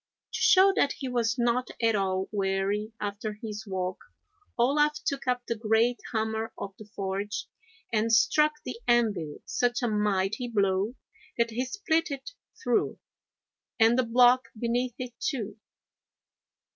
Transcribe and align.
To 0.33 0.39
show 0.41 0.73
that 0.77 0.93
he 0.93 1.07
was 1.07 1.37
not 1.37 1.69
at 1.79 1.93
all 1.95 2.27
weary 2.31 2.91
after 2.99 3.33
his 3.33 3.67
walk 3.67 3.99
Olaf 4.57 4.93
took 5.05 5.27
up 5.27 5.45
the 5.45 5.53
great 5.53 5.99
hammer 6.11 6.51
of 6.57 6.73
the 6.79 6.89
forge 6.95 7.45
and 7.93 8.11
struck 8.11 8.53
the 8.65 8.79
anvil 8.87 9.37
such 9.45 9.83
a 9.83 9.87
mighty 9.87 10.47
blow 10.47 10.95
that 11.37 11.51
he 11.51 11.63
split 11.65 12.09
it 12.09 12.31
through, 12.63 12.97
and 13.79 13.95
the 13.95 14.01
block 14.03 14.47
beneath 14.59 14.95
it, 14.97 15.13
too. 15.19 15.57